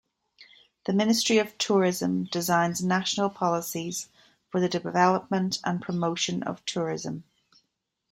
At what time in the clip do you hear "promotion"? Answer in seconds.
5.79-6.41